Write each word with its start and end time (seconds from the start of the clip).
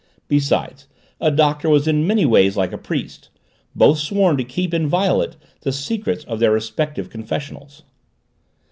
Besides, 0.27 0.87
a 1.19 1.29
Doctor 1.29 1.69
was 1.69 1.87
in 1.87 2.07
many 2.07 2.25
ways 2.25 2.57
like 2.57 2.73
a 2.73 2.77
priest 2.79 3.29
both 3.75 3.99
sworn 3.99 4.35
to 4.37 4.43
keep 4.43 4.73
inviolate 4.73 5.35
the 5.61 5.71
secrets 5.71 6.23
of 6.23 6.39
their 6.39 6.51
respective 6.53 7.11
confessionals. 7.11 7.83